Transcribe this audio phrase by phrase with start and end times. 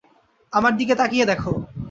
[0.53, 1.41] আমার দিকে তাকিয়ে দেখ।